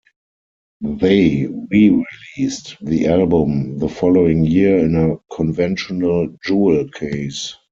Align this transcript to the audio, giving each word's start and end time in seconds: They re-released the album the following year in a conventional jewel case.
They 0.81 1.45
re-released 1.71 2.77
the 2.83 3.05
album 3.05 3.77
the 3.77 3.87
following 3.87 4.43
year 4.43 4.79
in 4.79 4.95
a 4.95 5.17
conventional 5.35 6.35
jewel 6.43 6.87
case. 6.89 7.55